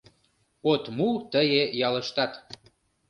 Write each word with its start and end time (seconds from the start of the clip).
От 0.71 0.83
му 0.97 1.09
тые 1.31 1.63
ялыштат!.. 1.87 2.31